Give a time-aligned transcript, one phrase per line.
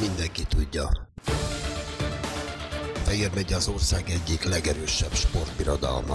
[0.00, 1.08] mindenki tudja.
[3.04, 6.14] Fehér megye az ország egyik legerősebb sportbirodalma.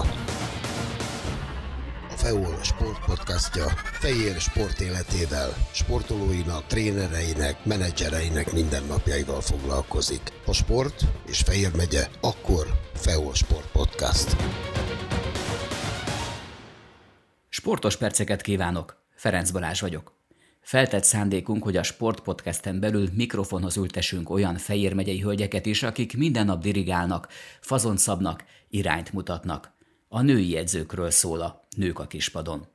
[2.11, 3.65] A FEOL Sport podcastja
[3.99, 10.21] Fehér sport életével, sportolóinak, trénereinek, menedzsereinek mindennapjaival foglalkozik.
[10.45, 14.35] A sport és Fehér megye, akkor FEOL Sport Podcast.
[17.49, 19.01] Sportos perceket kívánok!
[19.15, 20.22] Ferenc Balázs vagyok.
[20.63, 26.45] Feltett szándékunk, hogy a sportpodcasten belül mikrofonhoz ültessünk olyan Fejér megyei hölgyeket is, akik minden
[26.45, 27.27] nap dirigálnak,
[27.61, 29.71] fazont szabnak, irányt mutatnak.
[30.07, 32.67] A női edzőkről szól a Nők a kispadon.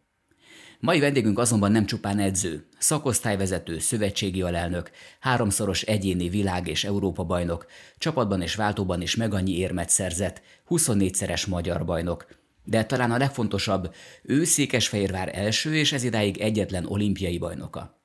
[0.81, 7.67] Mai vendégünk azonban nem csupán edző, szakosztályvezető, szövetségi alelnök, háromszoros egyéni világ- és Európa bajnok,
[7.98, 12.27] csapatban és váltóban is meg annyi érmet szerzett, 24-szeres magyar bajnok,
[12.69, 18.01] de talán a legfontosabb, ő Székesfehérvár első és ez idáig egyetlen olimpiai bajnoka.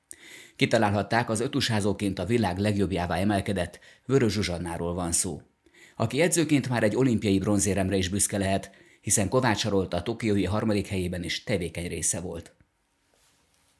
[0.56, 5.42] Kitalálhatták, az ötusázóként a világ legjobbjává emelkedett Vörös Zsuzsannáról van szó.
[5.96, 11.22] Aki edzőként már egy olimpiai bronzéremre is büszke lehet, hiszen Kovács a tokiói harmadik helyében
[11.22, 12.52] is tevékeny része volt.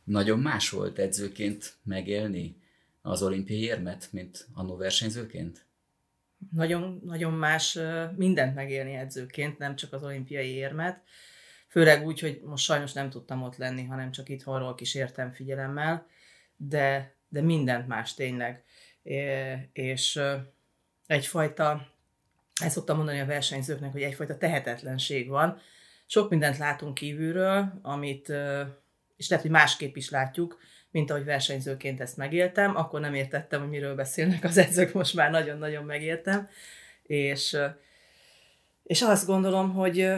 [0.05, 2.56] Nagyon más volt edzőként megélni
[3.03, 5.67] az olimpiai érmet, mint annó versenyzőként?
[6.53, 7.78] Nagyon, nagyon más
[8.17, 11.03] mindent megélni edzőként, nem csak az olimpiai érmet.
[11.69, 16.06] Főleg úgy, hogy most sajnos nem tudtam ott lenni, hanem csak itthonról kísértem figyelemmel,
[16.56, 18.64] de, de mindent más tényleg.
[19.73, 20.20] És
[21.06, 21.86] egyfajta,
[22.62, 25.58] ezt szoktam mondani a versenyzőknek, hogy egyfajta tehetetlenség van.
[26.06, 28.29] Sok mindent látunk kívülről, amit,
[29.17, 30.58] és lehet, hogy másképp is látjuk,
[30.95, 35.31] mint ahogy versenyzőként ezt megéltem, akkor nem értettem, hogy miről beszélnek az edzők, most már
[35.31, 36.48] nagyon-nagyon megértem,
[37.03, 37.56] és,
[38.83, 40.09] és azt gondolom, hogy,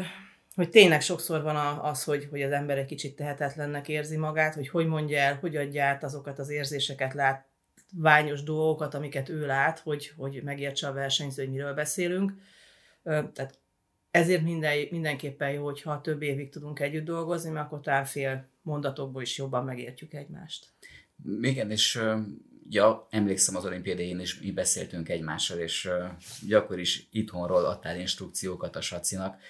[0.55, 4.69] hogy tényleg sokszor van az, hogy, hogy az ember egy kicsit tehetetlennek érzi magát, hogy
[4.69, 10.13] hogy mondja el, hogy adja át azokat az érzéseket, látványos dolgokat, amiket ő lát, hogy,
[10.17, 12.33] hogy megértse a versenyző, hogy miről beszélünk.
[13.03, 13.59] Tehát
[14.11, 19.23] ezért minden, mindenképpen jó, hogyha több évig tudunk együtt dolgozni, mert akkor talán fél mondatokból
[19.23, 20.67] is jobban megértjük egymást.
[21.41, 22.01] Igen, és
[22.69, 25.91] ja, emlékszem az olimpiádén is mi beszéltünk egymással, és
[26.51, 29.41] akkor is itthonról adtál instrukciókat a Sacinak.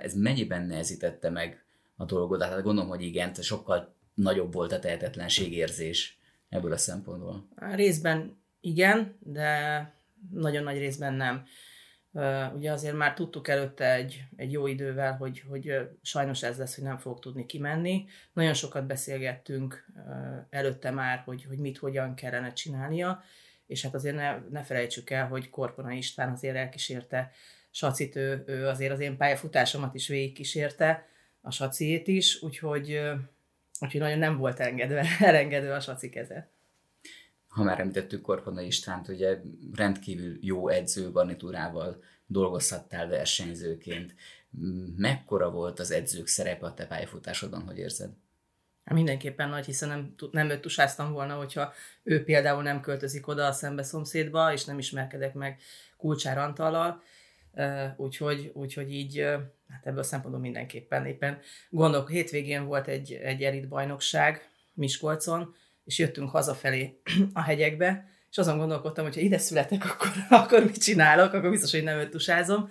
[0.00, 1.64] ez mennyiben nehezítette meg
[1.96, 2.42] a dolgot?
[2.42, 6.18] Hát gondolom, hogy igen, sokkal nagyobb volt a tehetetlenségérzés
[6.48, 7.48] ebből a szempontból.
[7.56, 9.80] Részben igen, de
[10.30, 11.44] nagyon nagy részben nem.
[12.54, 16.84] Ugye azért már tudtuk előtte egy, egy jó idővel, hogy, hogy sajnos ez lesz, hogy
[16.84, 18.04] nem fogok tudni kimenni.
[18.32, 19.86] Nagyon sokat beszélgettünk
[20.50, 23.22] előtte már, hogy, hogy mit, hogyan kellene csinálnia,
[23.66, 27.30] és hát azért ne, ne felejtsük el, hogy Korpona István azért elkísérte
[27.70, 31.06] Sacit, ő, ő azért az én pályafutásomat is végigkísérte,
[31.40, 33.00] a Saciét is, úgyhogy,
[33.80, 36.55] úgyhogy nagyon nem volt engedve, elengedve a Saci keze
[37.56, 39.40] ha már említettük Korpona Istvánt, ugye
[39.74, 44.14] rendkívül jó edző garnitúrával dolgozhattál versenyzőként.
[44.96, 48.10] Mekkora volt az edzők szerepe a te pályafutásodon, hogy érzed?
[48.84, 51.72] Mindenképpen nagy, hiszen nem, nem őt tusáztam volna, hogyha
[52.02, 55.60] ő például nem költözik oda a szembe szomszédba, és nem ismerkedek meg
[55.96, 57.02] Kulcsár Antallal,
[57.96, 59.18] úgyhogy, úgyhogy így
[59.68, 61.38] hát ebből a szempontból mindenképpen éppen
[61.70, 65.54] gondolok, hétvégén volt egy, egy elit bajnokság Miskolcon,
[65.86, 67.00] és jöttünk hazafelé
[67.32, 71.72] a hegyekbe, és azon gondolkodtam, hogy ha ide születek, akkor, akkor mit csinálok, akkor biztos,
[71.72, 72.68] hogy nem tusázom.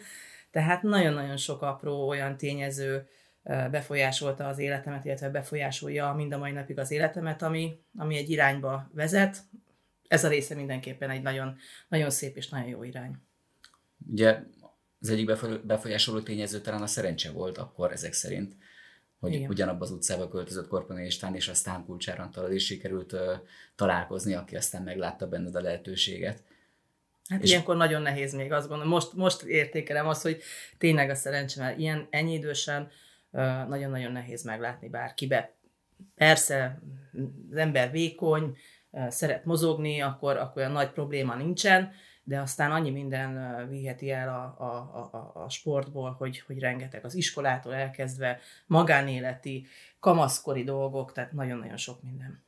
[0.51, 3.07] Tehát nagyon-nagyon sok apró olyan tényező
[3.43, 8.89] befolyásolta az életemet, illetve befolyásolja mind a mai napig az életemet, ami, ami egy irányba
[8.93, 9.37] vezet.
[10.07, 13.15] Ez a része mindenképpen egy nagyon, nagyon szép és nagyon jó irány.
[14.11, 14.39] Ugye
[14.99, 15.25] az egyik
[15.65, 18.55] befolyásoló tényező talán a szerencse volt akkor ezek szerint
[19.25, 19.49] hogy Igen.
[19.49, 23.19] ugyanabba az utcába költözött Korponai István, és aztán Kulcsár Antal is sikerült uh,
[23.75, 26.43] találkozni, aki aztán meglátta benned a lehetőséget.
[27.29, 28.91] Hát és ilyenkor nagyon nehéz még, azt gondolom.
[28.91, 30.41] Most, most értékelem azt, hogy
[30.77, 32.81] tényleg a szerencsém, ilyen ennyi idősen
[33.29, 35.53] uh, nagyon-nagyon nehéz meglátni bárkibe.
[36.15, 36.81] Persze,
[37.51, 38.57] az ember vékony,
[38.89, 41.91] uh, szeret mozogni, akkor, akkor olyan nagy probléma nincsen,
[42.27, 44.75] de aztán annyi minden viheti el a, a,
[45.11, 49.65] a, a sportból, hogy, hogy rengeteg az iskolától elkezdve, magánéleti,
[49.99, 52.43] kamaszkori dolgok, tehát nagyon-nagyon sok minden.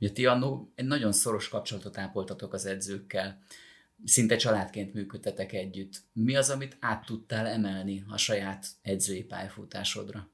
[0.00, 3.38] Ugye ti annó egy nagyon szoros kapcsolatot ápoltatok az edzőkkel,
[4.04, 6.02] szinte családként működtetek együtt.
[6.12, 10.28] Mi az, amit át tudtál emelni a saját edzői pályafutásodra?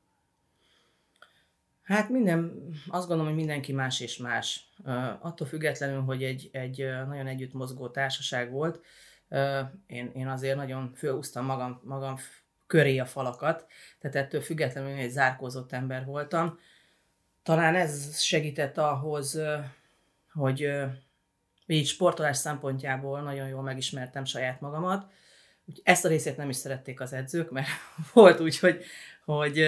[1.85, 4.69] Hát minden, azt gondolom, hogy mindenki más és más.
[5.21, 6.77] Attól függetlenül, hogy egy, egy
[7.07, 8.81] nagyon együtt mozgó társaság volt,
[9.87, 12.19] én, én azért nagyon fölúztam magam, magam
[12.67, 13.67] köré a falakat,
[13.99, 16.59] tehát ettől függetlenül egy zárkózott ember voltam.
[17.43, 19.41] Talán ez segített ahhoz,
[20.33, 20.71] hogy,
[21.67, 25.13] így sportolás szempontjából nagyon jól megismertem saját magamat.
[25.83, 27.69] Ezt a részét nem is szerették az edzők, mert
[28.13, 28.85] volt úgy, hogy,
[29.25, 29.65] hogy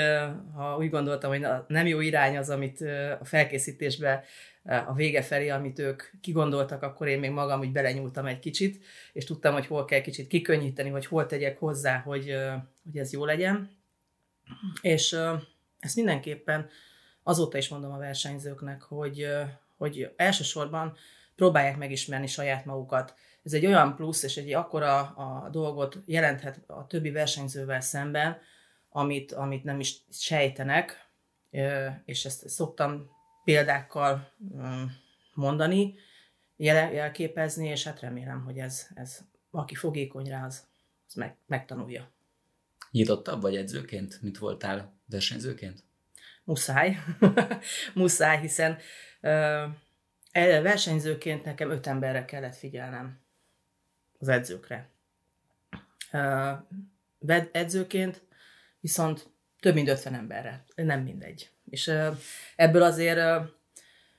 [0.55, 2.81] ha úgy gondoltam, hogy nem jó irány az, amit
[3.21, 4.25] a felkészítésbe
[4.87, 9.25] a vége felé, amit ők kigondoltak, akkor én még magam úgy belenyúltam egy kicsit, és
[9.25, 12.35] tudtam, hogy hol kell kicsit kikönnyíteni, hogy hol tegyek hozzá, hogy,
[12.85, 13.71] hogy ez jó legyen.
[14.81, 15.17] És
[15.79, 16.69] ezt mindenképpen
[17.23, 19.29] azóta is mondom a versenyzőknek, hogy,
[19.77, 20.97] hogy elsősorban
[21.37, 23.15] próbálják megismerni saját magukat.
[23.47, 28.39] Ez egy olyan plusz, és egy akkora a dolgot jelenthet a többi versenyzővel szemben,
[28.89, 31.09] amit, amit nem is sejtenek,
[32.05, 33.11] és ezt szoktam
[33.45, 34.33] példákkal
[35.35, 35.95] mondani,
[36.57, 39.19] jel, jelképezni, és hát remélem, hogy ez, ez
[39.51, 40.67] aki fogékony rá, az,
[41.09, 42.11] az meg, megtanulja.
[42.91, 45.85] Nyitottabb vagy edzőként, mint voltál versenyzőként?
[46.45, 46.97] Muszáj.
[47.95, 48.79] Muszáj, hiszen
[49.23, 53.25] uh, versenyzőként nekem öt emberre kellett figyelnem
[54.19, 54.89] az edzőkre.
[57.53, 58.23] Edzőként
[58.81, 59.31] viszont
[59.61, 61.51] több mint 50 emberre, nem mindegy.
[61.71, 61.93] És
[62.57, 63.21] ebből azért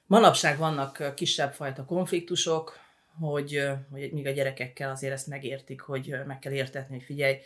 [0.05, 2.79] manapság vannak kisebb fajta konfliktusok,
[3.19, 7.37] hogy, hogy míg a gyerekekkel azért ezt megértik, hogy meg kell értetni, hogy figyelj,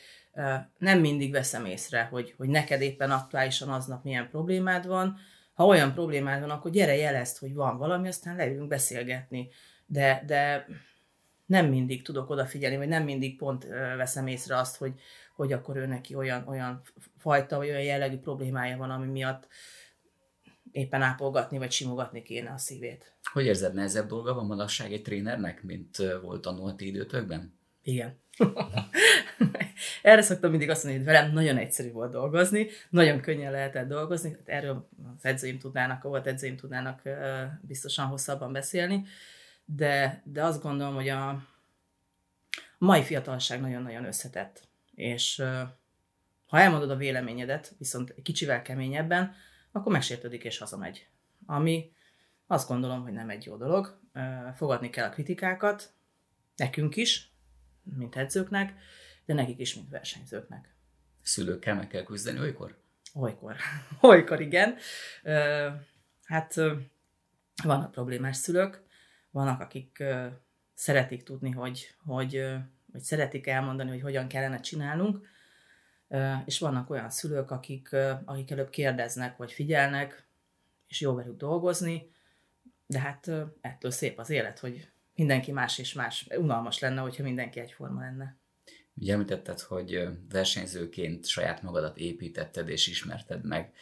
[0.78, 5.18] nem mindig veszem észre, hogy, hogy neked éppen aktuálisan aznap milyen problémád van.
[5.54, 9.50] Ha olyan problémád van, akkor gyere jelezd, hogy van valami, aztán leülünk beszélgetni.
[9.86, 10.68] De, de
[11.52, 13.66] nem mindig tudok odafigyelni, vagy nem mindig pont
[13.98, 14.94] veszem észre azt, hogy,
[15.36, 16.82] hogy akkor ő neki olyan, olyan
[17.18, 19.48] fajta, vagy olyan jellegű problémája van, ami miatt
[20.72, 23.14] éppen ápolgatni, vagy simogatni kéne a szívét.
[23.34, 27.54] Hogy érzed, nehezebb dolga van manapság egy trénernek, mint volt a ti időtökben?
[27.84, 28.20] Igen.
[30.02, 34.30] Erre szoktam mindig azt mondani, hogy velem nagyon egyszerű volt dolgozni, nagyon könnyen lehetett dolgozni,
[34.30, 34.88] hát erről
[35.18, 37.02] az edzőim tudnának, a volt edzőim tudnának
[37.62, 39.06] biztosan hosszabban beszélni,
[39.66, 41.48] de, de azt gondolom, hogy a
[42.78, 45.44] mai fiatalság nagyon-nagyon összetett, és
[46.46, 49.36] ha elmondod a véleményedet, viszont egy kicsivel keményebben,
[49.72, 51.08] akkor megsértődik és hazamegy.
[51.46, 51.92] Ami
[52.48, 54.00] azt gondolom, hogy nem egy jó dolog.
[54.56, 55.94] Fogadni kell a kritikákat,
[56.56, 57.32] nekünk is,
[57.84, 58.74] mint edzőknek,
[59.26, 60.76] de nekik is, mint versenyzőknek.
[61.22, 62.78] Szülőkkel meg kell küzdeni olykor?
[63.14, 63.56] Olykor.
[64.02, 64.76] Olykor, igen.
[66.24, 66.56] Hát
[67.64, 68.84] vannak problémás szülők,
[69.32, 70.04] vannak, akik
[70.74, 72.46] szeretik tudni, hogy, hogy,
[72.92, 75.28] hogy szeretik elmondani, hogy hogyan kellene csinálnunk,
[76.46, 77.90] és vannak olyan szülők, akik,
[78.26, 80.28] akik előbb kérdeznek, vagy figyelnek,
[80.88, 82.12] és jó velük dolgozni,
[82.88, 83.32] de hát
[83.62, 86.28] ettől szép az élet, hogy mindenki más és más.
[86.38, 88.38] Unalmas lenne, hogyha mindenki egyforma lenne.
[88.94, 93.74] Ugye említetted, hogy versenyzőként saját magadat építetted és ismerted meg.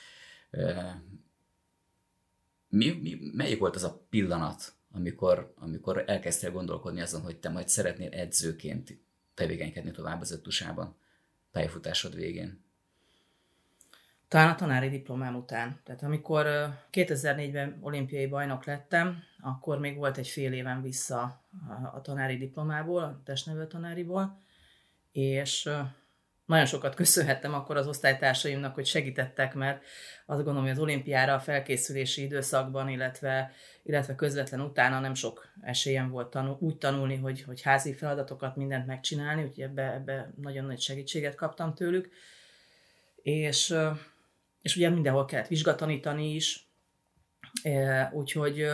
[2.67, 7.68] Mi, mi, melyik volt az a pillanat, amikor, amikor elkezdtél gondolkodni azon, hogy te majd
[7.68, 9.00] szeretnél edzőként
[9.33, 10.95] tevékenykedni tovább az öttusában
[11.51, 12.68] pályafutásod végén?
[14.27, 15.80] Talán a tanári diplomám után.
[15.83, 16.45] Tehát amikor
[16.91, 21.44] 2004-ben olimpiai bajnok lettem, akkor még volt egy fél éven vissza
[21.94, 24.38] a tanári diplomából, a testnevelő tanáriból,
[25.12, 25.69] és
[26.49, 29.83] nagyon sokat köszönhettem akkor az osztálytársaimnak, hogy segítettek, mert
[30.25, 33.51] azt gondolom, hogy az olimpiára a felkészülési időszakban, illetve,
[33.83, 38.85] illetve közvetlen utána nem sok esélyem volt tanul, úgy tanulni, hogy, hogy házi feladatokat, mindent
[38.85, 42.09] megcsinálni, úgyhogy ebbe, ebbe nagyon nagy segítséget kaptam tőlük.
[43.21, 43.75] És,
[44.61, 46.68] és ugye mindenhol kellett vizsgatanítani is,
[48.11, 48.71] úgyhogy,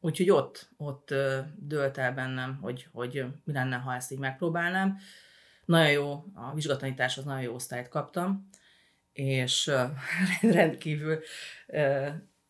[0.00, 1.14] úgyhogy ott, ott
[1.56, 4.98] dölt el bennem, hogy, hogy mi lenne, ha ezt így megpróbálnám
[5.70, 8.48] nagyon jó, a vizsgatanításhoz nagyon jó osztályt kaptam,
[9.12, 9.70] és
[10.40, 11.18] rendkívül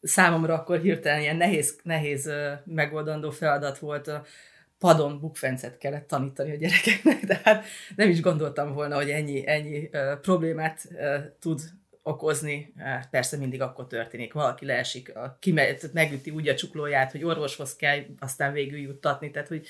[0.03, 2.31] számomra akkor hirtelen ilyen nehéz, nehéz
[2.65, 4.11] megoldandó feladat volt
[4.79, 7.65] padon bukfencet kellett tanítani a gyerekeknek, de hát
[7.97, 10.89] nem is gondoltam volna, hogy ennyi, ennyi problémát
[11.41, 11.61] tud
[12.03, 12.75] okozni.
[13.11, 17.99] Persze mindig akkor történik, valaki leesik, a, kimegy, megüti úgy a csuklóját, hogy orvoshoz kell
[18.19, 19.67] aztán végül juttatni, tehát hogy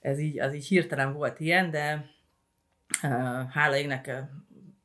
[0.00, 2.10] ez így, az így hirtelen volt ilyen, de
[3.50, 4.10] hála égnek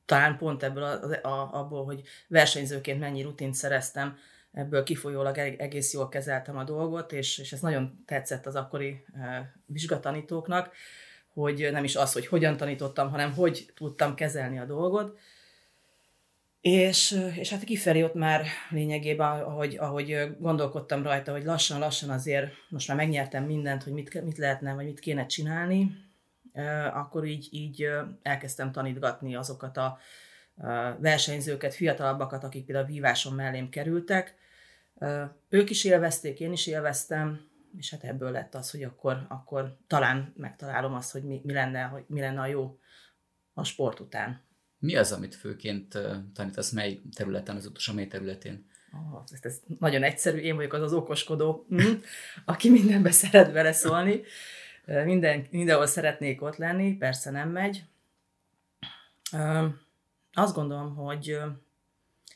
[0.05, 4.17] talán pont ebből a, a, abból, hogy versenyzőként mennyi rutint szereztem,
[4.53, 9.05] ebből kifolyólag egész jól kezeltem a dolgot, és, és ez nagyon tetszett az akkori
[9.65, 10.71] vizsgatanítóknak,
[11.33, 15.19] hogy nem is az, hogy hogyan tanítottam, hanem hogy tudtam kezelni a dolgot.
[16.61, 22.87] És, és hát kifelé ott már lényegében, ahogy, ahogy gondolkodtam rajta, hogy lassan-lassan azért most
[22.87, 26.06] már megnyertem mindent, hogy mit, mit lehetne, vagy mit kéne csinálni,
[26.93, 27.89] akkor így, így
[28.21, 29.97] elkezdtem tanítgatni azokat a
[30.99, 34.35] versenyzőket, fiatalabbakat, akik például a víváson mellém kerültek.
[35.49, 37.39] Ők is élvezték, én is élveztem,
[37.77, 41.83] és hát ebből lett az, hogy akkor, akkor talán megtalálom azt, hogy mi, mi, lenne,
[41.83, 42.79] hogy mi lenne a jó
[43.53, 44.45] a sport után.
[44.79, 45.97] Mi az, amit főként
[46.33, 48.67] tanítasz, mely területen, az utolsó mely területén?
[48.91, 51.93] Oh, ez, ez nagyon egyszerű, én vagyok az az okoskodó, mm,
[52.45, 54.21] aki mindenbe szeret beleszólni.
[54.87, 57.83] Minden, mindenhol szeretnék ott lenni, persze nem megy.
[60.33, 61.37] Azt gondolom, hogy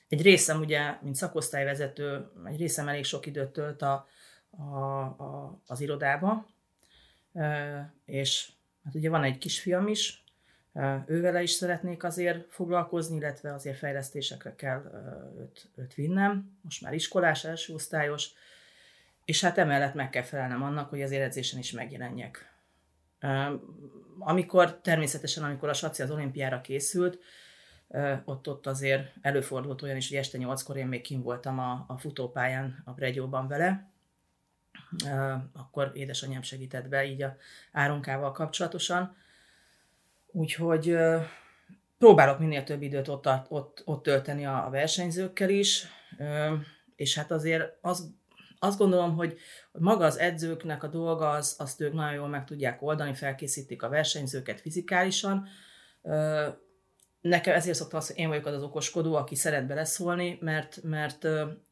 [0.08, 4.08] egy részem ugye, mint szakosztályvezető, egy részem elég sok időt tölt a,
[4.50, 6.48] a, a, az irodába,
[8.06, 8.52] és
[8.84, 10.24] hát ugye van egy kisfiam is,
[11.06, 14.84] ővele is szeretnék azért foglalkozni, illetve azért fejlesztésekre kell
[15.40, 16.58] őt, őt vinnem.
[16.62, 18.30] Most már iskolás, első osztályos,
[19.26, 22.54] és hát emellett meg kell felelnem annak, hogy az edzésen is megjelenjek.
[24.20, 27.20] Amikor természetesen, amikor a Saci az olimpiára készült,
[28.26, 31.98] ott, ott azért előfordult olyan is, hogy este nyolckor én még kim voltam a, a
[31.98, 33.90] futópályán a Bregyóban vele,
[35.54, 37.36] akkor édesanyám segített be így a
[37.72, 39.16] áronkával kapcsolatosan.
[40.32, 40.98] Úgyhogy
[41.98, 45.88] próbálok minél több időt ott, ott, ott tölteni a, versenyzőkkel is,
[46.96, 48.14] és hát azért az,
[48.64, 49.38] azt gondolom, hogy
[49.72, 53.90] maga az edzőknek a dolga, az, azt ők nagyon jól meg tudják oldani, felkészítik a
[53.90, 55.48] versenyzőket fizikálisan,
[57.22, 61.20] nekem ezért szoktam azt, hogy én vagyok az az okoskodó, aki szeret beleszólni, mert, mert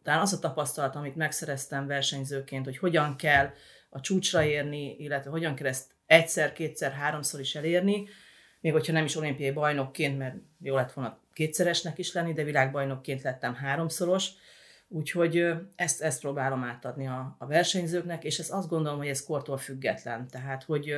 [0.04, 3.50] talán az a tapasztalat, amit megszereztem versenyzőként, hogy hogyan kell
[3.90, 8.08] a csúcsra érni, illetve hogyan kell ezt egyszer, kétszer, háromszor is elérni,
[8.62, 13.22] még hogyha nem is olimpiai bajnokként, mert jó lett volna kétszeresnek is lenni, de világbajnokként
[13.22, 14.30] lettem háromszoros,
[14.90, 19.58] úgyhogy ezt, ezt próbálom átadni a, a versenyzőknek, és ezt azt gondolom, hogy ez kortól
[19.58, 20.96] független, tehát hogy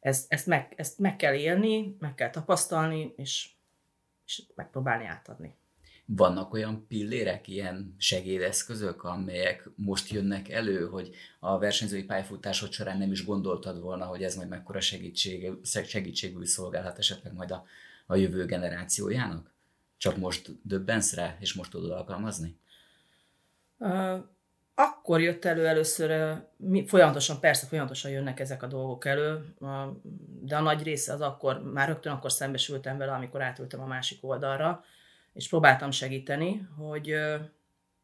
[0.00, 3.50] ezt, ezt, meg, ezt meg kell élni, meg kell tapasztalni, és,
[4.26, 5.54] és megpróbálni átadni.
[6.04, 13.12] Vannak olyan pillérek, ilyen segédeszközök, amelyek most jönnek elő, hogy a versenyzői pályafutásod során nem
[13.12, 17.64] is gondoltad volna, hogy ez majd mekkora segítség, segítségül szolgálhat esetleg majd a,
[18.06, 19.52] a jövő generációjának?
[20.00, 22.58] Csak most döbbensz rá, és most tudod alkalmazni?
[24.74, 26.36] Akkor jött elő először,
[26.86, 29.54] folyamatosan, persze folyamatosan jönnek ezek a dolgok elő,
[30.42, 34.18] de a nagy része az akkor, már rögtön akkor szembesültem vele, amikor átültem a másik
[34.24, 34.84] oldalra,
[35.32, 37.14] és próbáltam segíteni, hogy,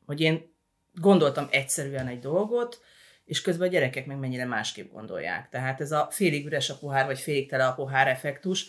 [0.06, 0.52] hogy én
[0.94, 2.80] gondoltam egyszerűen egy dolgot,
[3.24, 5.48] és közben a gyerekek meg mennyire másképp gondolják.
[5.48, 8.66] Tehát ez a félig üres a pohár, vagy félig tele a pohár effektus,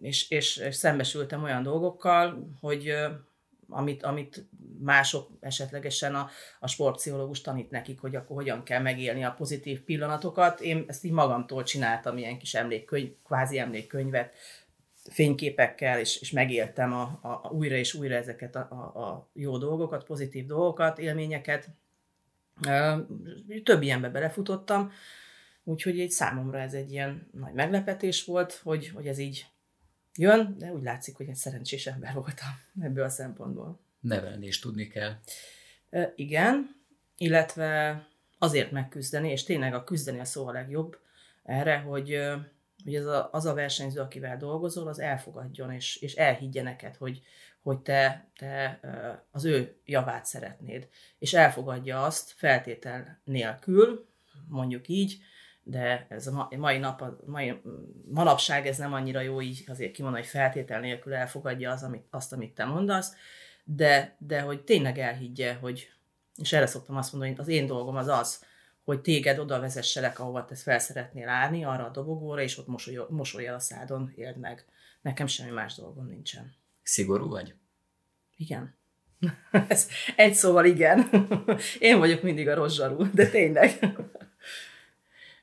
[0.00, 2.94] és, és, és szembesültem olyan dolgokkal, hogy
[3.68, 4.46] amit, amit
[4.78, 6.28] mások esetlegesen a,
[6.60, 10.60] a sportpszichológus tanít nekik, hogy akkor hogyan kell megélni a pozitív pillanatokat.
[10.60, 14.34] Én ezt így magamtól csináltam, ilyen kis emlékkönyv, kvázi emlékkönyvet,
[15.10, 19.58] fényképekkel, és, és megéltem a, a, a újra és újra ezeket a, a, a jó
[19.58, 21.68] dolgokat, pozitív dolgokat, élményeket.
[23.62, 24.92] Több ilyenbe belefutottam,
[25.66, 29.46] úgyhogy egy számomra ez egy ilyen nagy meglepetés volt, hogy, hogy ez így
[30.14, 32.48] jön, de úgy látszik, hogy egy szerencsés ember voltam
[32.86, 33.80] ebből a szempontból.
[34.00, 35.14] Nevelni is tudni kell.
[35.90, 36.76] E, igen,
[37.16, 38.02] illetve
[38.38, 40.98] azért megküzdeni, és tényleg a küzdeni a szó a legjobb
[41.42, 42.18] erre, hogy,
[42.84, 47.22] hogy az, a, az a versenyző, akivel dolgozol, az elfogadjon, és, és elhiggye neked, hogy,
[47.62, 48.80] hogy te, te
[49.30, 54.08] az ő javát szeretnéd, és elfogadja azt feltétel nélkül,
[54.48, 55.18] mondjuk így,
[55.68, 57.60] de ez a mai nap, a mai,
[58.10, 62.32] manapság ez nem annyira jó így azért kimondani, hogy feltétel nélkül elfogadja az, amit, azt,
[62.32, 63.14] amit te mondasz,
[63.64, 65.90] de, de hogy tényleg elhiggye, hogy,
[66.36, 68.44] és erre szoktam azt mondani, hogy az én dolgom az az,
[68.84, 72.98] hogy téged oda vezesselek, ahova te fel szeretnél állni, arra a dobogóra, és ott mosoly,
[73.08, 74.64] mosolyjal a szádon éld meg.
[75.02, 76.54] Nekem semmi más dolgom nincsen.
[76.82, 77.54] Szigorú vagy?
[78.36, 78.74] Igen.
[79.68, 81.08] Ez egy szóval igen.
[81.78, 83.78] Én vagyok mindig a rozsarú, de tényleg.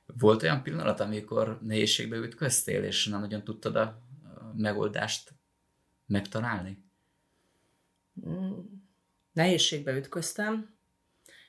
[0.06, 4.02] Volt olyan pillanat, amikor nehézségbe ütköztél, és nem nagyon tudtad a
[4.56, 5.34] megoldást
[6.06, 6.84] megtalálni?
[8.28, 8.60] Mm,
[9.32, 10.76] nehézségbe ütköztem,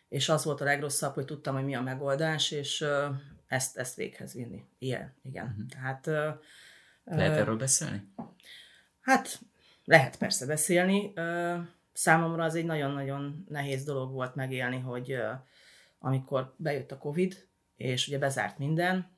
[0.08, 2.84] és az volt a legrosszabb, hogy tudtam, hogy mi a megoldás, és
[3.46, 4.64] ezt, ezt véghez vinni.
[4.78, 5.46] Ilyen, igen.
[5.46, 5.66] Uh-huh.
[5.66, 6.06] Tehát,
[7.04, 8.08] lehet erről beszélni?
[9.00, 9.40] Hát
[9.84, 11.12] lehet persze beszélni.
[11.92, 15.16] Számomra az egy nagyon-nagyon nehéz dolog volt megélni, hogy
[15.98, 17.46] amikor bejött a Covid,
[17.76, 19.12] és ugye bezárt minden,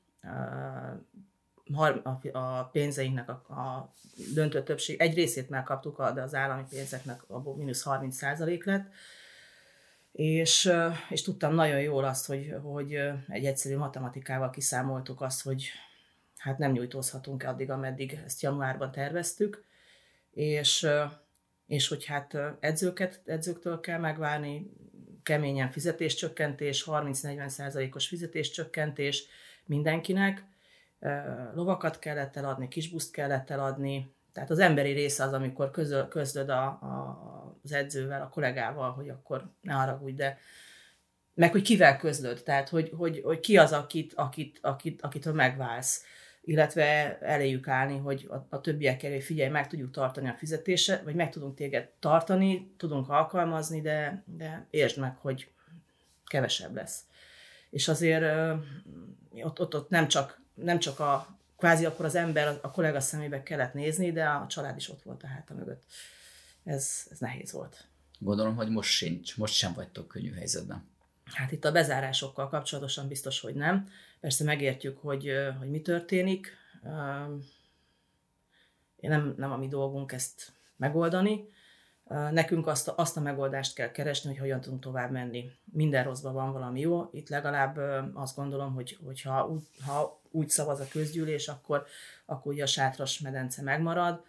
[2.31, 3.93] a pénzeinknek a, a
[4.33, 8.91] döntő többség, egy részét megkaptuk, de az állami pénzeknek abból mínusz 30 százalék lett,
[10.11, 10.71] és,
[11.09, 12.93] és tudtam nagyon jól azt, hogy, hogy
[13.27, 15.69] egy egyszerű matematikával kiszámoltuk azt, hogy
[16.37, 19.65] hát nem nyújtózhatunk addig, ameddig ezt januárban terveztük,
[20.31, 20.87] és,
[21.67, 24.71] és hogy hát edzőket, edzőktől kell megvárni,
[25.27, 29.25] keményen fizetéscsökkentés, 30-40 százalékos fizetéscsökkentés
[29.65, 30.43] mindenkinek,
[31.53, 36.63] lovakat kellett eladni, kisbuszt kellett eladni, tehát az emberi része az, amikor közöl, közlöd a,
[36.63, 40.37] a, az edzővel, a kollégával, hogy akkor ne haragudj, de
[41.33, 46.03] meg hogy kivel közlöd, tehát hogy, hogy, hogy ki az, akit, akit, akit, akitől megválsz,
[46.47, 51.15] illetve eléjük állni, hogy a, a többiek elé figyelj, meg tudjuk tartani a fizetése, vagy
[51.15, 55.49] meg tudunk téged tartani, tudunk alkalmazni, de, de értsd meg, hogy
[56.25, 56.99] kevesebb lesz.
[57.69, 58.23] És azért
[59.31, 63.43] ott, ott, ott nem, csak, nem csak a kvázi akkor az ember a kollega szemébe
[63.43, 65.83] kellett nézni, de a család is ott volt a háta mögött.
[66.63, 67.87] Ez, ez nehéz volt.
[68.19, 70.87] Gondolom, hogy most sincs, most sem vagytok könnyű helyzetben.
[71.23, 73.89] Hát itt a bezárásokkal kapcsolatosan biztos, hogy nem.
[74.19, 76.57] Persze megértjük, hogy, hogy mi történik.
[78.99, 81.49] Nem, nem a mi dolgunk ezt megoldani.
[82.31, 85.51] Nekünk azt a, azt a megoldást kell keresni, hogy hogyan tudunk tovább menni.
[85.63, 87.09] Minden rosszban van valami jó.
[87.11, 87.77] Itt legalább
[88.13, 89.51] azt gondolom, hogy, hogy ha,
[89.85, 91.85] ha úgy szavaz a közgyűlés, akkor,
[92.25, 94.23] akkor ugye a sátras medence megmarad,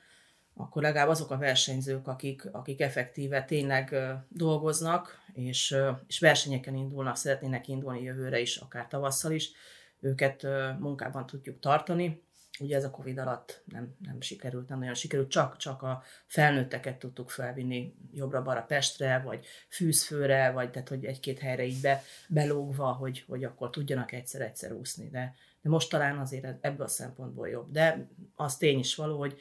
[0.54, 3.96] akkor legalább azok a versenyzők, akik, akik effektíve tényleg
[4.28, 5.76] dolgoznak, és,
[6.06, 9.50] és versenyeken indulnak, szeretnének indulni jövőre is, akár tavasszal is,
[10.00, 10.46] őket
[10.78, 12.22] munkában tudjuk tartani.
[12.60, 16.98] Ugye ez a Covid alatt nem, nem sikerült, nem nagyon sikerült, csak, csak a felnőtteket
[16.98, 23.24] tudtuk felvinni jobbra-balra Pestre, vagy Fűzfőre, vagy tehát, hogy egy-két helyre így be, belógva, hogy,
[23.28, 25.08] hogy akkor tudjanak egyszer-egyszer úszni.
[25.08, 27.70] De, de most talán azért ebből a szempontból jobb.
[27.70, 29.40] De az tény is való, hogy,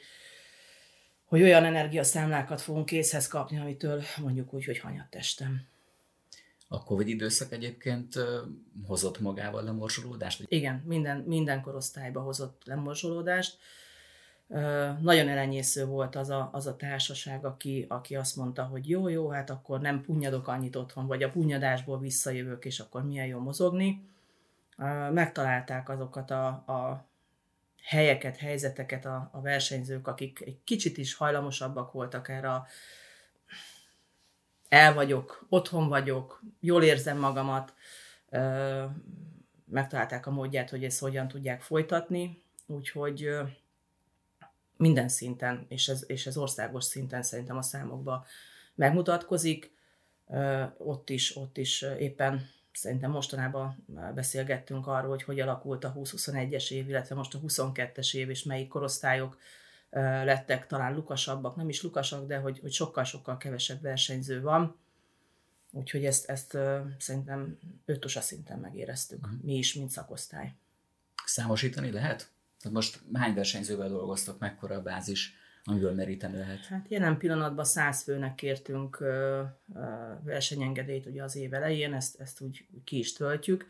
[1.24, 5.66] hogy olyan energiaszámlákat fogunk készhez kapni, amitől mondjuk úgy, hogy hanyat testem.
[6.68, 8.14] A Covid időszak egyébként
[8.86, 10.44] hozott magával lemorzsolódást?
[10.48, 13.58] Igen, minden, minden korosztályba hozott lemorzsolódást.
[15.00, 19.28] Nagyon elenyésző volt az a, az a társaság, aki, aki azt mondta, hogy jó, jó,
[19.28, 24.08] hát akkor nem punyadok annyit otthon, vagy a punyadásból visszajövök, és akkor milyen jó mozogni.
[25.12, 27.08] Megtalálták azokat a, a
[27.82, 32.66] helyeket, helyzeteket a, a versenyzők, akik egy kicsit is hajlamosabbak voltak erre a
[34.68, 37.74] el vagyok, otthon vagyok, jól érzem magamat,
[39.64, 43.30] megtalálták a módját, hogy ezt hogyan tudják folytatni, úgyhogy
[44.76, 48.24] minden szinten, és ez, és ez országos szinten szerintem a számokban
[48.74, 49.72] megmutatkozik.
[50.78, 56.88] Ott is, ott is éppen szerintem mostanában beszélgettünk arról, hogy hogy alakult a 20-21-es év,
[56.88, 59.38] illetve most a 22-es év, és melyik korosztályok
[59.90, 64.76] lettek talán lukasabbak, nem is lukasak, de hogy, hogy sokkal-sokkal kevesebb versenyző van.
[65.70, 66.58] Úgyhogy ezt, ezt
[66.98, 69.42] szerintem ötös szinten megéreztük, uh-huh.
[69.42, 70.54] mi is, mint szakosztály.
[71.24, 72.30] Számosítani lehet?
[72.60, 76.66] Tehát most hány versenyzővel dolgoztok, mekkora a bázis, amiből meríteni lehet?
[76.66, 78.98] Hát jelen pillanatban száz főnek kértünk
[80.22, 83.66] versenyengedélyt ugye az év elején, ezt, ezt úgy ki is töltjük,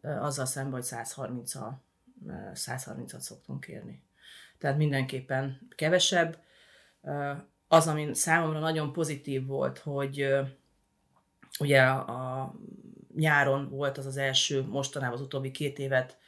[0.00, 1.52] azzal szemben, hogy 130
[2.54, 4.02] 130-at szoktunk kérni
[4.60, 6.38] tehát mindenképpen kevesebb.
[7.68, 10.28] Az, ami számomra nagyon pozitív volt, hogy
[11.58, 12.54] ugye a
[13.14, 16.18] nyáron volt az az első, mostanában az utóbbi két évet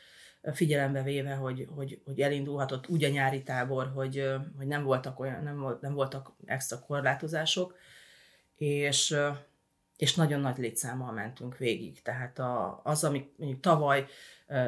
[0.53, 5.43] figyelembe véve, hogy, hogy, hogy elindulhatott úgy a nyári tábor, hogy, hogy nem, voltak olyan,
[5.43, 7.77] nem, volt, nem voltak extra korlátozások,
[8.57, 9.17] és,
[10.03, 12.03] és nagyon nagy létszámmal mentünk végig.
[12.03, 14.07] Tehát a, az, ami mondjuk tavaly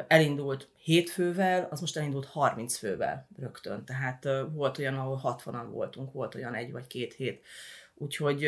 [0.07, 3.85] elindult 7 fővel, az most elindult 30 fővel rögtön.
[3.85, 7.45] Tehát volt olyan, ahol 60-an voltunk, volt olyan egy vagy két hét.
[7.93, 8.43] Úgyhogy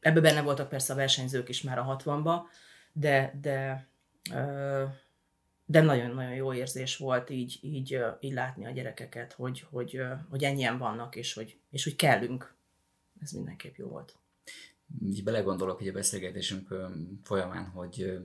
[0.00, 2.40] ebbe benne voltak persze a versenyzők is már a 60-ba,
[2.92, 3.86] de, de,
[5.64, 10.78] de nagyon-nagyon jó érzés volt így, így, így látni a gyerekeket, hogy, hogy, hogy ennyien
[10.78, 12.54] vannak, és hogy, és hogy kellünk.
[13.22, 14.21] Ez mindenképp jó volt.
[15.00, 16.74] Így belegondolok hogy a beszélgetésünk
[17.22, 18.18] folyamán, hogy,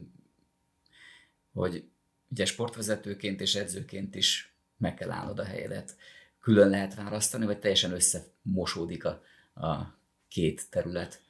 [1.54, 1.90] hogy
[2.30, 5.96] ugye sportvezetőként és edzőként is meg kell állnod a helyedet.
[6.40, 9.24] Külön lehet választani, vagy teljesen összemosódik a,
[9.56, 11.22] a két terület.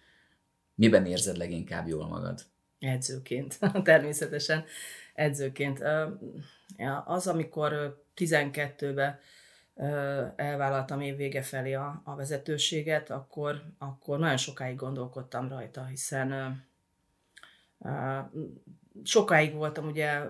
[0.76, 2.46] Miben érzed leginkább jól magad?
[2.80, 4.66] Edzőként, természetesen
[5.14, 5.84] edzőként.
[7.06, 9.20] Az, amikor 12-ben
[10.36, 16.62] elvállaltam évvége felé a, a vezetőséget, akkor, akkor nagyon sokáig gondolkodtam rajta, hiszen
[19.04, 20.22] sokáig voltam ugye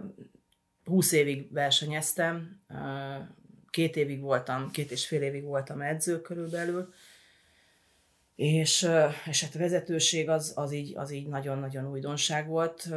[0.83, 2.61] 20 évig versenyeztem,
[3.69, 6.93] két évig voltam, két és fél évig voltam edző körülbelül,
[8.35, 8.89] és,
[9.25, 12.89] és hát a vezetőség az, az, így, az így nagyon-nagyon újdonság volt.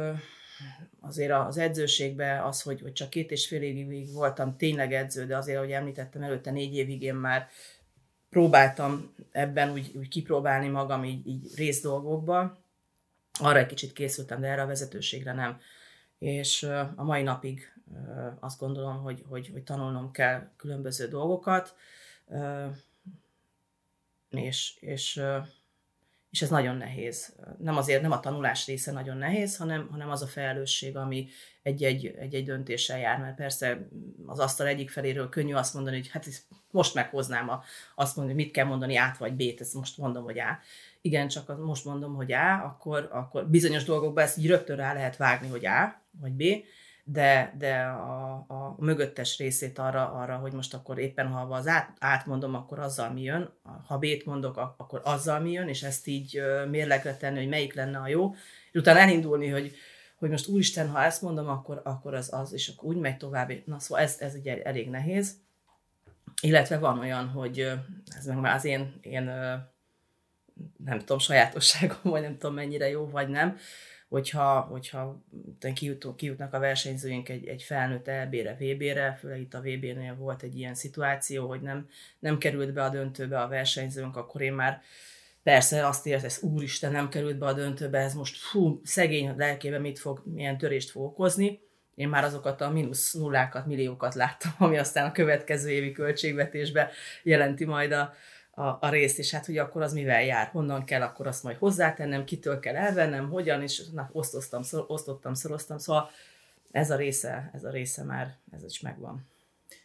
[0.99, 5.37] Azért az edzőségben az, hogy, hogy csak két és fél évig voltam tényleg edző, de
[5.37, 7.47] azért, ahogy említettem, előtte négy évig én már
[8.29, 12.61] próbáltam ebben úgy, úgy kipróbálni magam így, így részdolgokba,
[13.39, 15.59] arra egy kicsit készültem, de erre a vezetőségre nem.
[16.17, 16.63] És
[16.95, 17.73] a mai napig
[18.39, 21.75] azt gondolom, hogy, hogy, hogy tanulnom kell különböző dolgokat,
[24.29, 25.21] és, és,
[26.31, 27.35] és ez nagyon nehéz.
[27.57, 31.27] Nem azért, nem a tanulás része nagyon nehéz, hanem, hanem az a felelősség, ami
[31.61, 33.87] egy-egy, egy-egy döntéssel jár, mert persze
[34.25, 36.27] az asztal egyik feléről könnyű azt mondani, hogy hát
[36.71, 37.63] most meghoznám a,
[37.95, 40.59] azt mondani, hogy mit kell mondani, át vagy B-t, ezt most mondom, hogy A.
[41.01, 45.17] Igen, csak most mondom, hogy A, akkor, akkor bizonyos dolgokban ezt így rögtön rá lehet
[45.17, 46.43] vágni, hogy A vagy B,
[47.11, 51.95] de, de a, a mögöttes részét arra, arra, hogy most akkor éppen ha az át,
[51.99, 53.53] átmondom, akkor azzal mi jön,
[53.85, 57.97] ha B-t mondok, akkor azzal mi jön, és ezt így mérlegre tenni, hogy melyik lenne
[57.97, 58.33] a jó,
[58.71, 59.75] és utána elindulni, hogy,
[60.15, 63.51] hogy most úristen, ha ezt mondom, akkor, akkor az az, és akkor úgy megy tovább.
[63.65, 65.35] Na szóval ez, ez ugye elég nehéz.
[66.41, 67.59] Illetve van olyan, hogy
[68.17, 69.23] ez meg már az én, én
[70.77, 73.57] nem tudom, sajátosságom, vagy nem tudom mennyire jó, vagy nem,
[74.11, 75.21] hogyha, hogyha
[75.73, 80.57] kijut, kijutnak a versenyzőink egy, egy felnőtt EB-re, VB-re, főleg itt a VB-nél volt egy
[80.57, 84.81] ilyen szituáció, hogy nem, nem került be a döntőbe a versenyzőnk, akkor én már
[85.43, 89.81] persze azt érte, ez úristen, nem került be a döntőbe, ez most fú, szegény lelkében
[89.81, 91.59] mit fog, milyen törést fog okozni.
[91.95, 96.91] Én már azokat a mínusz nullákat, milliókat láttam, ami aztán a következő évi költségvetésbe
[97.23, 98.13] jelenti majd a,
[98.51, 101.57] a, a részt, és hát hogy akkor az mivel jár, honnan kell akkor azt majd
[101.57, 106.09] hozzátennem, kitől kell elvennem, hogyan, és na, osztoztam, szor, osztottam, szoroztam, szóval
[106.71, 109.29] ez a része, ez a része már, ez is megvan.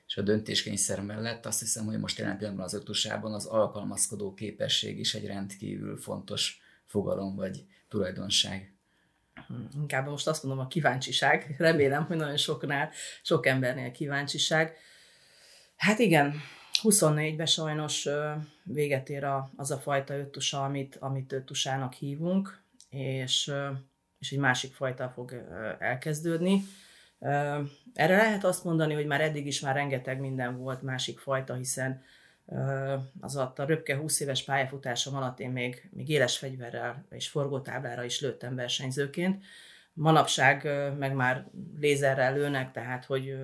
[0.07, 4.99] És a döntéskényszer mellett azt hiszem, hogy most jelen pillanatban az ötusában az alkalmazkodó képesség
[4.99, 8.73] is egy rendkívül fontos fogalom vagy tulajdonság.
[9.47, 11.55] Hmm, inkább most azt mondom a kíváncsiság.
[11.59, 12.91] Remélem, hogy nagyon soknál,
[13.23, 14.77] sok embernél kíváncsiság.
[15.77, 16.35] Hát igen,
[16.83, 18.09] 24-ben sajnos
[18.63, 22.61] véget ér az a fajta öttusa, amit, amit öttusának hívunk,
[22.91, 23.53] és,
[24.19, 25.47] és egy másik fajta fog
[25.79, 26.63] elkezdődni.
[27.95, 32.03] Erre lehet azt mondani, hogy már eddig is már rengeteg minden volt másik fajta, hiszen
[33.21, 38.05] az alatt a röpke 20 éves pályafutásom alatt én még, még éles fegyverrel és forgótáblára
[38.05, 39.45] is lőttem versenyzőként.
[39.93, 41.47] Manapság meg már
[41.81, 43.37] lézerrel lőnek, tehát hogy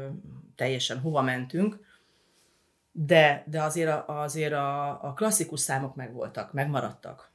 [0.57, 1.91] teljesen hova mentünk
[2.93, 7.31] de, de azért, a, azért a, a klasszikus számok megvoltak, megmaradtak.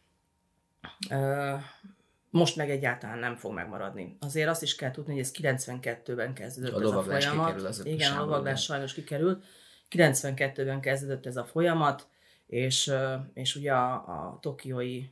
[2.29, 4.17] Most meg egyáltalán nem fog megmaradni.
[4.19, 7.45] Azért azt is kell tudni, hogy ez 92-ben kezdődött a ez a folyamat.
[7.45, 9.43] Kikerül az Igen, a lovaglás sajnos kikerült.
[9.89, 12.07] 92-ben kezdődött ez a folyamat,
[12.47, 12.93] és,
[13.33, 15.03] és ugye a, a tokiói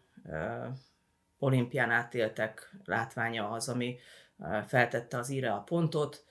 [1.39, 3.97] olimpián átéltek látványa az, ami
[4.67, 6.25] feltette az íre a pontot,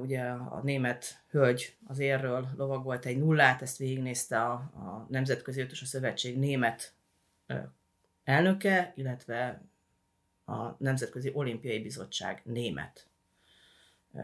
[0.00, 5.82] ugye a német hölgy az érről lovagolt egy nullát, ezt végignézte a, a Nemzetközi Ötös
[5.82, 6.94] a Szövetség német
[8.24, 9.62] elnöke, illetve
[10.44, 13.06] a Nemzetközi Olimpiai Bizottság német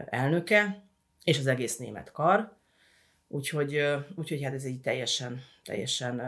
[0.09, 0.83] elnöke,
[1.23, 2.57] és az egész német kar.
[3.27, 3.81] Úgyhogy,
[4.15, 6.21] úgyhogy hát ez egy teljesen, teljesen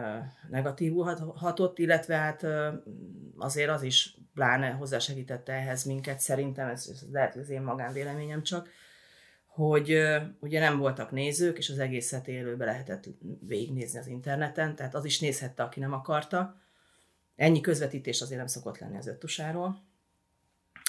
[0.50, 0.94] negatív
[1.36, 2.46] hatott, illetve hát
[3.38, 8.44] azért az is pláne hozzásegítette ehhez minket, szerintem, ez, ez lehet, hogy az én magánvéleményem
[8.44, 8.70] csak,
[9.54, 9.98] hogy
[10.40, 13.08] ugye nem voltak nézők, és az egészet élőbe lehetett
[13.40, 16.56] végignézni az interneten, tehát az is nézhette, aki nem akarta.
[17.36, 19.84] Ennyi közvetítés azért nem szokott lenni az öttusáról,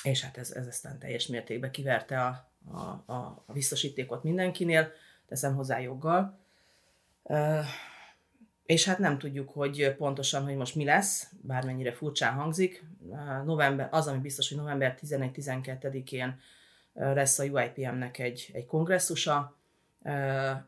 [0.03, 4.92] és hát ez, ez aztán teljes mértékben kiverte a, a, a, a biztosítékot mindenkinél,
[5.27, 6.38] teszem hozzá joggal.
[8.66, 12.85] És hát nem tudjuk, hogy pontosan, hogy most mi lesz, bármennyire furcsán hangzik.
[13.44, 16.40] November, az, ami biztos, hogy november 11-12-én
[16.92, 19.57] lesz a UIPM-nek egy, egy kongresszusa,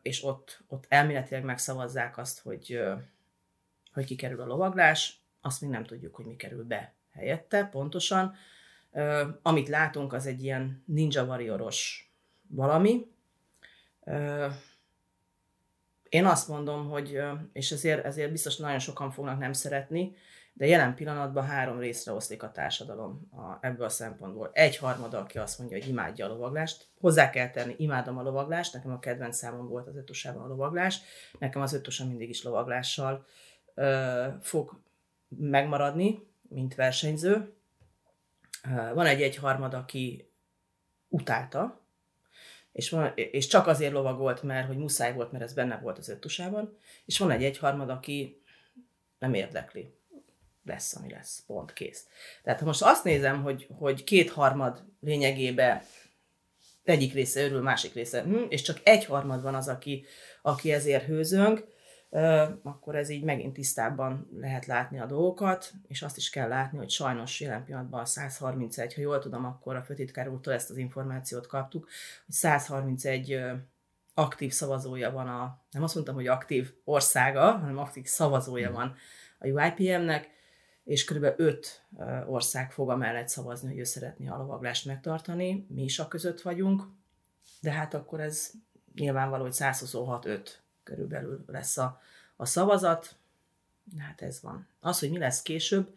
[0.02, 2.82] és ott, ott elméletileg megszavazzák azt, hogy,
[3.92, 8.34] hogy kikerül a lovaglás, azt még nem tudjuk, hogy mi kerül be helyette pontosan.
[9.42, 12.10] Amit látunk, az egy ilyen ninja warrioros
[12.46, 13.06] valami.
[16.08, 17.20] Én azt mondom, hogy,
[17.52, 20.16] és ezért, ezért biztos nagyon sokan fognak nem szeretni,
[20.56, 24.50] de jelen pillanatban három részre oszlik a társadalom a, ebből a szempontból.
[24.52, 26.88] Egy harmada, aki azt mondja, hogy imádja a lovaglást.
[27.00, 31.00] Hozzá kell tenni, imádom a lovaglást, nekem a kedvenc számom volt az ötusában a lovaglás,
[31.38, 33.26] nekem az ötusa mindig is lovaglással
[33.74, 34.80] ö, fog
[35.28, 37.52] megmaradni, mint versenyző.
[38.94, 40.30] Van egy egyharmad, aki
[41.08, 41.80] utálta,
[42.72, 46.08] és, van, és csak azért lovagolt, mert hogy muszáj volt, mert ez benne volt az
[46.08, 48.42] ötusában, és van egy egyharmad, aki
[49.18, 49.94] nem érdekli
[50.64, 52.06] lesz, ami lesz, pont kész.
[52.42, 55.82] Tehát ha most azt nézem, hogy, hogy kétharmad lényegében
[56.84, 60.04] egyik része örül, másik része, hm, és csak egyharmad van az, aki,
[60.42, 61.72] aki ezért hőzöng,
[62.62, 66.90] akkor ez így megint tisztábban lehet látni a dolgokat, és azt is kell látni, hogy
[66.90, 71.46] sajnos jelen pillanatban a 131, ha jól tudom, akkor a főtitkár úrtól ezt az információt
[71.46, 71.88] kaptuk,
[72.24, 73.40] hogy 131
[74.14, 78.76] aktív szavazója van a, nem azt mondtam, hogy aktív országa, hanem aktív szavazója hmm.
[78.76, 78.96] van
[79.38, 80.30] a UIPM-nek,
[80.84, 81.26] és kb.
[81.36, 81.84] 5
[82.26, 85.66] ország fog amellett szavazni, hogy ő szeretné a lovaglást megtartani.
[85.68, 86.82] Mi is a között vagyunk,
[87.60, 88.50] de hát akkor ez
[88.94, 90.48] nyilvánvaló, hogy 126-5
[90.82, 92.00] körülbelül lesz a,
[92.36, 93.16] a szavazat.
[93.98, 94.66] Hát ez van.
[94.80, 95.94] Az, hogy mi lesz később,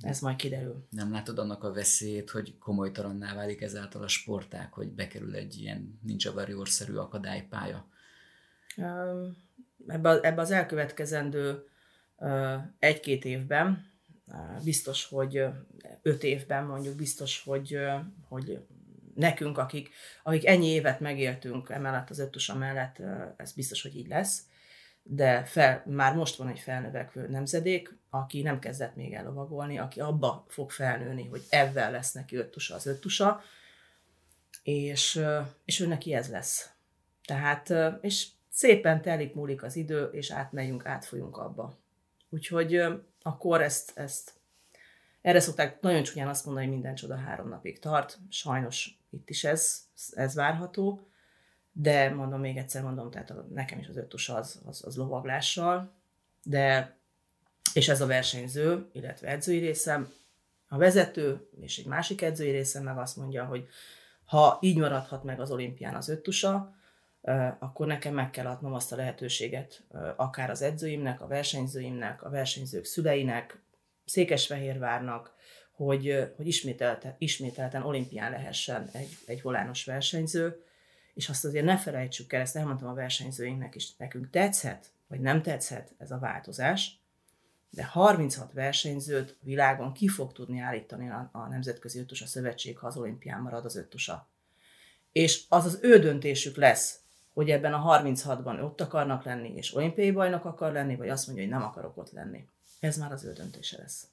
[0.00, 0.86] ez majd kiderül.
[0.90, 5.98] Nem látod annak a veszélyét, hogy komolytalanná válik ezáltal a sporták, hogy bekerül egy ilyen
[6.02, 7.86] nincs a warrior akadálypálya?
[9.86, 11.68] Ebbe, ebbe az elkövetkezendő
[12.78, 13.94] egy-két évben,
[14.64, 15.44] biztos, hogy
[16.02, 17.78] öt évben mondjuk biztos, hogy,
[18.28, 18.66] hogy
[19.14, 19.90] nekünk, akik,
[20.22, 23.02] akik ennyi évet megéltünk emellett az ötusa mellett,
[23.36, 24.42] ez biztos, hogy így lesz,
[25.02, 30.44] de fel, már most van egy felnövekvő nemzedék, aki nem kezdett még elovagolni, aki abba
[30.48, 33.42] fog felnőni, hogy ebben lesz neki öttusa az öttusa,
[34.62, 35.20] és,
[35.64, 36.70] és ő neki ez lesz.
[37.24, 41.78] Tehát, és szépen telik, múlik az idő, és átmegyünk, átfolyunk abba.
[42.36, 42.82] Úgyhogy
[43.22, 44.32] akkor ezt, ezt.
[45.20, 48.18] Erre szokták nagyon csúnyán azt mondani, hogy minden csoda három napig tart.
[48.28, 51.08] Sajnos itt is ez, ez várható,
[51.72, 55.92] de mondom még egyszer, mondom, tehát a, nekem is az öttus az, az, az lovaglással,
[56.42, 56.96] de
[57.74, 60.12] és ez a versenyző, illetve edzői részem,
[60.68, 63.68] a vezető és egy másik edzői részem meg azt mondja, hogy
[64.24, 66.74] ha így maradhat meg az olimpián az öttusa,
[67.58, 69.82] akkor nekem meg kell adnom azt a lehetőséget
[70.16, 73.60] akár az edzőimnek, a versenyzőimnek, a versenyzők szüleinek,
[74.04, 75.34] Székesfehérvárnak,
[75.72, 80.64] hogy, hogy ismételten, ismételten olimpián lehessen egy, egy volános versenyző,
[81.14, 85.42] és azt azért ne felejtsük el, ezt elmondtam a versenyzőinknek is, nekünk tetszhet, vagy nem
[85.42, 87.00] tetszhet ez a változás,
[87.70, 92.86] de 36 versenyzőt a világon ki fog tudni állítani a, a Nemzetközi Öttusa Szövetség, ha
[92.86, 94.28] az olimpián marad az öttusa.
[95.12, 97.00] És az az ő döntésük lesz,
[97.36, 101.44] hogy ebben a 36-ban ott akarnak lenni, és olimpiai bajnok akar lenni, vagy azt mondja,
[101.44, 102.46] hogy nem akarok ott lenni.
[102.80, 104.06] Ez már az ő döntése lesz.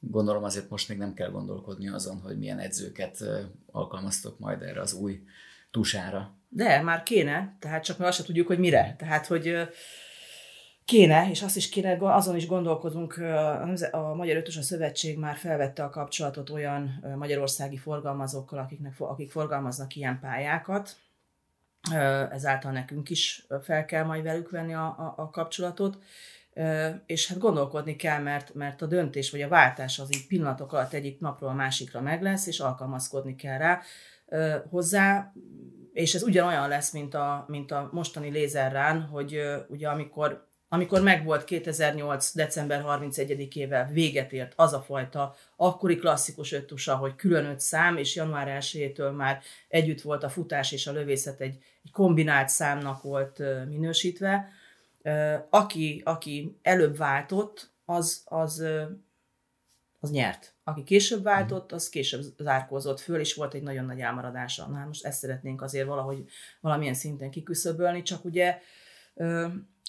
[0.00, 3.24] Gondolom azért most még nem kell gondolkodni azon, hogy milyen edzőket
[3.70, 5.22] alkalmaztok majd erre az új
[5.70, 6.34] tusára.
[6.48, 8.94] De, már kéne, tehát csak mi azt sem tudjuk, hogy mire.
[8.98, 9.68] Tehát, hogy
[10.84, 13.16] kéne, és azt is kéne, azon is gondolkodunk,
[13.90, 20.20] a Magyar Ötös Szövetség már felvette a kapcsolatot olyan magyarországi forgalmazókkal, akiknek, akik forgalmaznak ilyen
[20.20, 20.96] pályákat,
[22.30, 25.98] ezáltal nekünk is fel kell majd velük venni a, a, a kapcsolatot,
[27.06, 30.92] és hát gondolkodni kell, mert, mert a döntés vagy a váltás az így pillanatok alatt
[30.92, 33.80] egyik napról a másikra meg lesz, és alkalmazkodni kell rá
[34.70, 35.32] hozzá,
[35.92, 41.44] és ez ugyanolyan lesz, mint a, mint a mostani lézerrán, hogy ugye amikor amikor megvolt
[41.44, 42.34] 2008.
[42.34, 48.14] december 31-ével véget ért az a fajta akkori klasszikus öttusa, hogy külön öt szám, és
[48.14, 53.42] január 1-től már együtt volt a futás és a lövészet egy, egy kombinált számnak volt
[53.68, 54.48] minősítve.
[55.50, 58.64] Aki, aki előbb váltott, az, az,
[60.00, 60.54] az nyert.
[60.64, 64.66] Aki később váltott, az később zárkózott föl, és volt egy nagyon nagy elmaradása.
[64.66, 66.24] Na most ezt szeretnénk azért valahogy
[66.60, 68.58] valamilyen szinten kiküszöbölni, csak ugye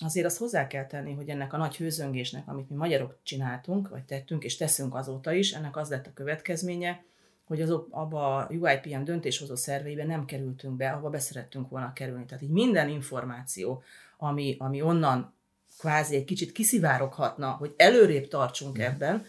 [0.06, 4.04] azért azt hozzá kell tenni, hogy ennek a nagy hőzöngésnek, amit mi magyarok csináltunk, vagy
[4.04, 7.04] tettünk, és teszünk azóta is, ennek az lett a következménye,
[7.46, 12.26] hogy azok, abba a UIPM döntéshozó szerveibe nem kerültünk be, abba beszerettünk volna kerülni.
[12.26, 13.84] Tehát így minden információ,
[14.18, 15.34] ami, ami onnan
[15.80, 18.82] kvázi egy kicsit kiszivároghatna, hogy előrébb tartsunk mm.
[18.82, 19.26] ebben,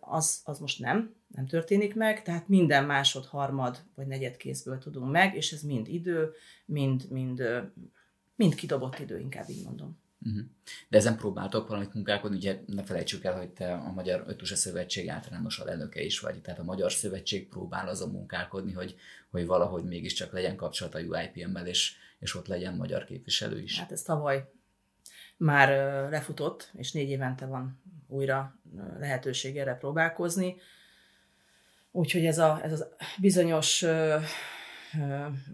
[0.00, 5.10] az, az most nem, nem történik meg, tehát minden másod, harmad vagy negyed kézből tudunk
[5.10, 6.32] meg, és ez mind idő,
[6.64, 7.42] mind, mind
[8.36, 9.98] mind kidobott idő, inkább így mondom.
[10.26, 10.44] Uh-huh.
[10.88, 15.08] De ezen próbáltok valamit munkálkodni, ugye ne felejtsük el, hogy te a Magyar Ötusa Szövetség
[15.08, 18.96] általános alelnöke is vagy, tehát a Magyar Szövetség próbál azon munkálkodni, hogy,
[19.30, 23.78] hogy valahogy mégiscsak legyen kapcsolat a UIPM-mel, és, és ott legyen magyar képviselő is.
[23.78, 24.50] Hát ez tavaly
[25.36, 25.68] már
[26.10, 28.58] lefutott, és négy évente van újra
[28.98, 30.56] lehetőség erre próbálkozni.
[31.90, 32.88] Úgyhogy ez a, ez a
[33.20, 33.84] bizonyos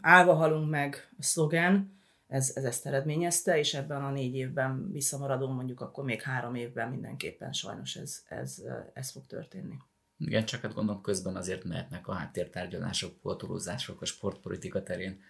[0.01, 2.01] állva halunk meg szlogen,
[2.33, 6.88] ez, ez ezt eredményezte, és ebben a négy évben visszamaradó, mondjuk akkor még három évben
[6.88, 9.75] mindenképpen sajnos ez, ez, ez fog történni.
[10.18, 15.21] Igen, csak hát gondolom közben azért mehetnek a háttértárgyalások, poltolózások a sportpolitika terén.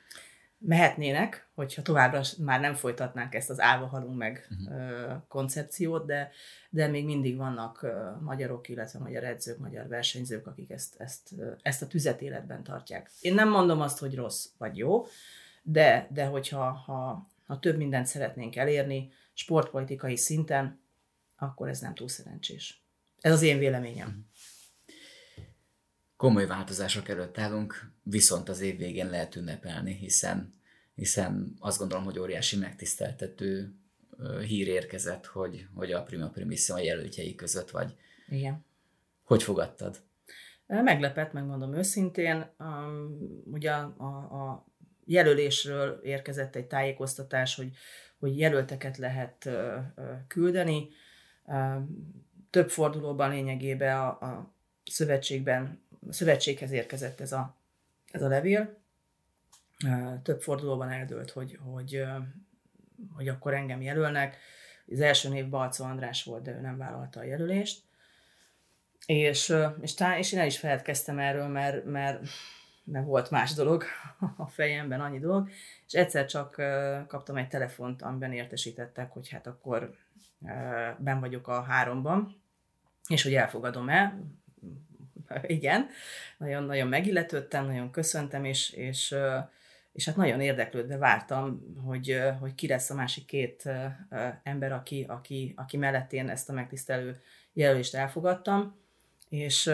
[0.59, 5.17] Mehetnének, hogyha továbbra már nem folytatnánk ezt az állva halunk meg uh-huh.
[5.29, 6.31] koncepciót, de,
[6.71, 7.87] de még mindig vannak
[8.21, 13.11] magyarok, illetve magyar edzők, magyar versenyzők, akik ezt, ezt, ezt a tüzet életben tartják.
[13.21, 15.07] Én nem mondom azt, hogy rossz vagy jó,
[15.63, 20.81] de, de hogyha ha, ha több mindent szeretnénk elérni, sportpolitikai szinten,
[21.37, 22.83] akkor ez nem túl szerencsés.
[23.21, 24.09] Ez az én véleményem.
[24.09, 24.19] Mhm.
[26.17, 30.55] Komoly változások előtt állunk, viszont az év végén lehet ünnepelni, hiszen,
[30.95, 33.75] hiszen azt gondolom, hogy óriási megtiszteltető
[34.47, 37.97] hír érkezett, hogy, hogy a Prima Primissima jelöltjei között vagy.
[38.29, 38.65] Igen.
[39.23, 40.01] Hogy fogadtad?
[40.67, 42.51] Meglepett, megmondom őszintén.
[42.59, 44.67] Um, ugye a, a, a
[45.05, 47.71] jelölésről érkezett egy tájékoztatás, hogy,
[48.19, 49.49] hogy jelölteket lehet
[50.27, 50.89] küldeni.
[52.51, 57.57] Több fordulóban lényegében a, a szövetségben, a szövetséghez érkezett ez a,
[58.11, 58.81] ez a levél.
[60.23, 62.05] Több fordulóban eldőlt, hogy, hogy,
[63.15, 64.37] hogy akkor engem jelölnek.
[64.91, 67.83] Az első név Balco András volt, de ő nem vállalta a jelölést.
[69.07, 72.21] És, és, tá, és én el is feledkeztem erről, mert, mert,
[72.85, 73.85] mert volt más dolog
[74.37, 75.49] a fejemben, annyi dolog,
[75.87, 76.55] és egyszer csak
[77.07, 79.95] kaptam egy telefont, amiben értesítettek, hogy hát akkor
[80.99, 82.43] ben vagyok a háromban,
[83.09, 84.25] és hogy elfogadom el.
[85.43, 85.87] Igen,
[86.39, 89.15] nagyon-nagyon megilletődtem, nagyon köszöntem, és, és,
[89.93, 93.69] és hát nagyon érdeklődve vártam, hogy, hogy ki lesz a másik két
[94.43, 97.21] ember, aki, aki, aki mellett én ezt a megtisztelő
[97.53, 98.82] jelölést elfogadtam
[99.33, 99.71] és,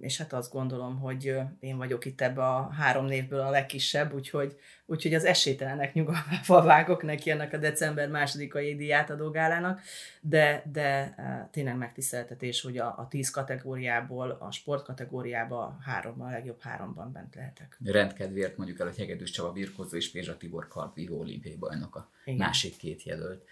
[0.00, 4.56] és hát azt gondolom, hogy én vagyok itt ebbe a három névből a legkisebb, úgyhogy,
[4.86, 9.80] úgyhogy az esélytelenek nyugalmával vágok neki ennek a december másodikai díját a gálának,
[10.20, 11.14] de, de
[11.50, 17.34] tényleg megtiszteltetés, hogy a, a tíz kategóriából, a sport kategóriába háromban, a legjobb háromban bent
[17.34, 17.78] lehetek.
[17.84, 22.38] Rendkedvéért mondjuk el, hogy Hegedűs Csaba birkózó és Pézsa Tibor kardvívó olimpiai bajnok a Igen.
[22.38, 23.44] másik két jelölt.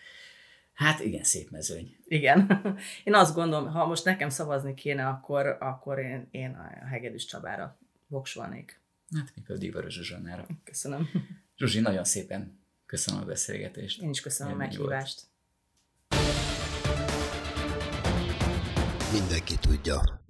[0.80, 1.96] Hát igen, szép mezőny.
[2.04, 2.62] Igen.
[3.04, 7.78] Én azt gondolom, ha most nekem szavazni kéne, akkor, akkor én, én a Hegedűs Csabára
[8.06, 8.80] voksolnék.
[9.16, 10.46] Hát mi pedig Vörös Zsuzsannára.
[10.64, 11.08] Köszönöm.
[11.58, 14.02] Zsuzsi, nagyon szépen köszönöm a beszélgetést.
[14.02, 15.22] Én is köszönöm Én a meghívást.
[19.12, 20.22] Mindenki tudja.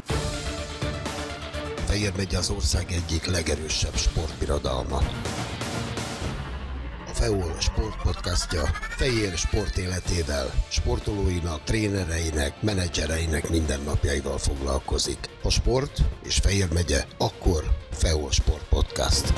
[1.86, 4.98] Fehér megy az ország egyik legerősebb sportbirodalma.
[7.20, 8.62] FEOL sportpodcastja
[8.96, 15.18] Fejér sport életével, sportolóinak, trénereinek, menedzsereinek mindennapjaival foglalkozik.
[15.42, 19.32] A sport és Fejér megye, akkor FEOL Sport Podcast.